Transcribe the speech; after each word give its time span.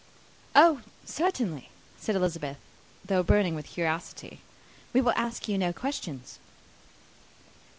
"Oh, 0.55 0.81
certainly," 1.05 1.69
said 1.99 2.15
Elizabeth, 2.15 2.57
though 3.05 3.21
burning 3.21 3.53
with 3.53 3.67
curiosity; 3.67 4.41
"we 4.93 4.99
will 4.99 5.13
ask 5.15 5.47
you 5.47 5.59
no 5.59 5.71
questions." 5.71 6.39